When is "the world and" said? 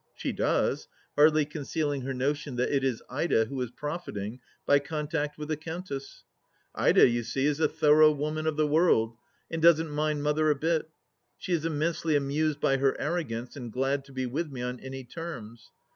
8.57-9.61